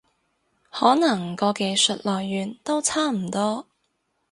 [0.71, 3.67] 可能個技術來源都差唔多